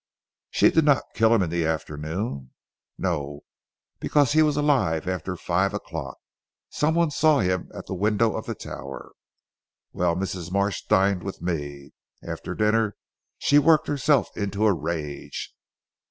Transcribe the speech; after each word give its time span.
"She 0.49 0.71
did 0.71 0.83
not 0.83 1.03
kill 1.13 1.31
him 1.31 1.43
in 1.43 1.51
the 1.51 1.63
afternoon?" 1.63 2.53
"No. 2.97 3.41
Because 3.99 4.31
he 4.31 4.41
was 4.41 4.57
alive 4.57 5.07
after 5.07 5.35
five 5.35 5.75
o'clock. 5.75 6.17
Someone 6.71 7.11
saw 7.11 7.37
him 7.37 7.69
at 7.75 7.85
the 7.85 7.93
window 7.93 8.35
of 8.35 8.47
the 8.47 8.55
tower. 8.55 9.11
Well, 9.93 10.15
Mrs. 10.15 10.51
Marsh 10.51 10.81
dined 10.89 11.21
with 11.21 11.39
me. 11.39 11.91
After 12.23 12.55
dinner 12.55 12.95
she 13.37 13.59
worked 13.59 13.87
herself 13.87 14.35
into 14.35 14.65
a 14.65 14.73
rage. 14.73 15.53